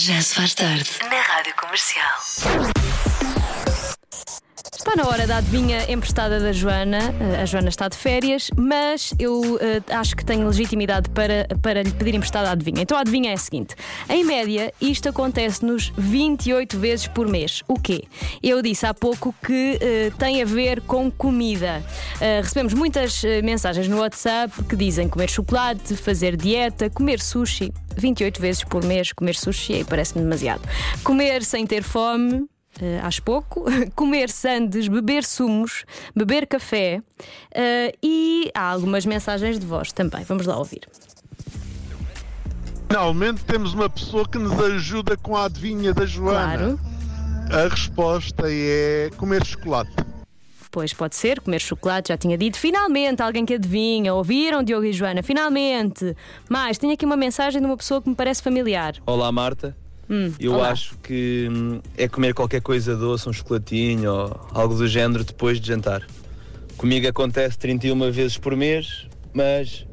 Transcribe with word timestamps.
Já 0.00 0.22
se 0.22 0.32
faz 0.36 0.54
tarde. 0.54 0.90
Na 1.10 1.20
Rádio 1.20 1.52
Comercial. 1.56 2.97
Está 4.88 5.02
na 5.02 5.10
hora 5.10 5.26
da 5.26 5.36
adivinha 5.36 5.84
emprestada 5.92 6.40
da 6.40 6.50
Joana. 6.50 7.14
Eh, 7.20 7.42
A 7.42 7.44
Joana 7.44 7.68
está 7.68 7.88
de 7.88 7.96
férias, 7.96 8.50
mas 8.56 9.12
eu 9.18 9.58
eh, 9.60 9.82
acho 9.90 10.16
que 10.16 10.24
tenho 10.24 10.46
legitimidade 10.46 11.10
para, 11.10 11.46
para 11.60 11.82
lhe 11.82 11.90
pedir 11.90 12.14
emprestada 12.14 12.48
a 12.48 12.52
adivinha. 12.52 12.80
Então 12.80 12.96
a 12.96 13.02
adivinha 13.02 13.30
é 13.30 13.34
a 13.34 13.36
seguinte: 13.36 13.74
em 14.08 14.24
média, 14.24 14.72
isto 14.80 15.06
acontece-nos 15.10 15.92
28 15.94 16.78
vezes 16.78 17.06
por 17.06 17.28
mês. 17.28 17.62
O 17.68 17.78
quê? 17.78 18.04
Eu 18.42 18.62
disse 18.62 18.86
há 18.86 18.94
pouco 18.94 19.34
que 19.44 19.76
eh, 19.78 20.10
tem 20.18 20.40
a 20.40 20.46
ver 20.46 20.80
com 20.80 21.10
comida. 21.10 21.84
Eh, 22.18 22.40
recebemos 22.42 22.72
muitas 22.72 23.22
mensagens 23.44 23.88
no 23.88 23.98
WhatsApp 23.98 24.64
que 24.64 24.74
dizem 24.74 25.06
comer 25.06 25.28
chocolate, 25.28 25.96
fazer 25.96 26.34
dieta, 26.34 26.88
comer 26.88 27.20
sushi. 27.20 27.70
28 27.94 28.40
vezes 28.40 28.64
por 28.64 28.82
mês 28.82 29.12
comer 29.12 29.34
sushi, 29.34 29.74
aí 29.74 29.84
parece-me 29.84 30.22
demasiado. 30.22 30.62
Comer 31.04 31.44
sem 31.44 31.66
ter 31.66 31.82
fome. 31.82 32.48
Uh, 32.80 33.04
acho 33.04 33.22
pouco, 33.22 33.64
comer 33.96 34.30
sandes, 34.30 34.86
beber 34.88 35.24
sumos, 35.24 35.84
beber 36.14 36.46
café 36.46 37.02
uh, 37.20 37.98
e 38.02 38.50
há 38.54 38.70
algumas 38.70 39.04
mensagens 39.04 39.58
de 39.58 39.66
voz 39.66 39.90
também. 39.92 40.22
Vamos 40.24 40.46
lá 40.46 40.56
ouvir. 40.56 40.82
Finalmente 42.88 43.44
temos 43.44 43.74
uma 43.74 43.90
pessoa 43.90 44.26
que 44.26 44.38
nos 44.38 44.58
ajuda 44.58 45.16
com 45.16 45.36
a 45.36 45.44
adivinha 45.44 45.92
da 45.92 46.06
Joana. 46.06 46.78
Claro, 46.78 46.80
A 47.52 47.68
resposta 47.68 48.44
é 48.46 49.10
comer 49.16 49.44
chocolate. 49.44 49.92
pois 50.70 50.92
pode 50.94 51.16
ser, 51.16 51.40
comer 51.40 51.60
chocolate, 51.60 52.08
já 52.08 52.16
tinha 52.16 52.38
dito. 52.38 52.56
Finalmente, 52.58 53.20
alguém 53.22 53.44
que 53.44 53.54
adivinha. 53.54 54.14
Ouviram, 54.14 54.62
Diogo 54.62 54.84
e 54.86 54.92
Joana? 54.92 55.22
Finalmente. 55.22 56.16
Mais, 56.48 56.78
tenho 56.78 56.92
aqui 56.94 57.04
uma 57.04 57.16
mensagem 57.16 57.60
de 57.60 57.66
uma 57.66 57.76
pessoa 57.76 58.00
que 58.00 58.08
me 58.08 58.14
parece 58.14 58.42
familiar. 58.42 58.94
Olá 59.04 59.30
Marta, 59.32 59.76
eu 60.38 60.54
olá. 60.54 60.70
acho 60.70 60.96
que 60.98 61.48
hum, 61.50 61.80
é 61.96 62.08
comer 62.08 62.34
qualquer 62.34 62.60
coisa 62.60 62.96
doce, 62.96 63.28
um 63.28 63.32
chocolatinho 63.32 64.12
ou 64.12 64.40
algo 64.52 64.74
do 64.74 64.86
género 64.86 65.24
depois 65.24 65.60
de 65.60 65.68
jantar. 65.68 66.06
Comigo 66.76 67.08
acontece 67.08 67.58
31 67.58 68.10
vezes 68.10 68.38
por 68.38 68.54
mês, 68.56 69.06
mas 69.34 69.86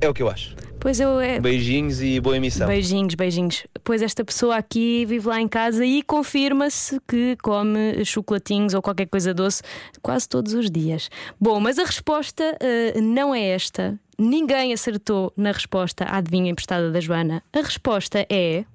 é 0.00 0.08
o 0.08 0.14
que 0.14 0.22
eu 0.22 0.28
acho. 0.28 0.54
Pois 0.84 1.00
eu 1.00 1.18
é. 1.18 1.40
Beijinhos 1.40 2.02
e 2.02 2.20
boa 2.20 2.36
emissão. 2.36 2.66
Beijinhos, 2.66 3.14
beijinhos. 3.14 3.66
Pois 3.82 4.02
esta 4.02 4.22
pessoa 4.22 4.56
aqui 4.56 5.06
vive 5.06 5.26
lá 5.26 5.40
em 5.40 5.48
casa 5.48 5.82
e 5.86 6.02
confirma-se 6.02 7.00
que 7.08 7.38
come 7.42 8.04
chocolatinhos 8.04 8.74
ou 8.74 8.82
qualquer 8.82 9.06
coisa 9.06 9.32
doce 9.32 9.62
quase 10.02 10.28
todos 10.28 10.52
os 10.52 10.70
dias. 10.70 11.08
Bom, 11.40 11.58
mas 11.58 11.78
a 11.78 11.84
resposta 11.84 12.58
eh, 12.60 13.00
não 13.00 13.34
é 13.34 13.48
esta. 13.48 13.98
Ninguém 14.18 14.74
acertou 14.74 15.32
na 15.34 15.52
resposta 15.52 16.04
à 16.04 16.18
adivinha 16.18 16.50
emprestada 16.50 16.90
da 16.90 17.00
Joana. 17.00 17.42
A 17.50 17.60
resposta 17.62 18.26
é. 18.28 18.66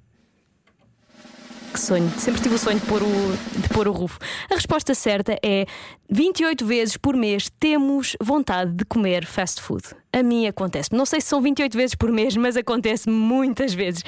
Que 1.73 1.79
sonho. 1.79 2.09
Sempre 2.17 2.41
tive 2.41 2.55
o 2.55 2.57
sonho 2.57 2.79
de 2.79 2.85
pôr 2.85 3.03
o, 3.03 3.61
de 3.61 3.69
pôr 3.69 3.87
o 3.87 3.91
rufo. 3.91 4.17
A 4.49 4.55
resposta 4.55 4.95
certa 4.95 5.37
é 5.43 5.65
28 6.09 6.65
vezes 6.65 6.97
por 6.97 7.15
mês 7.15 7.51
temos 7.59 8.15
vontade 8.19 8.71
de 8.71 8.85
comer 8.85 9.25
fast 9.25 9.61
food. 9.61 9.83
A 10.11 10.23
mim 10.23 10.47
acontece. 10.47 10.89
Não 10.91 11.05
sei 11.05 11.21
se 11.21 11.27
são 11.27 11.39
28 11.39 11.77
vezes 11.77 11.95
por 11.95 12.11
mês, 12.11 12.35
mas 12.35 12.57
acontece 12.57 13.07
muitas 13.07 13.73
vezes. 13.73 14.03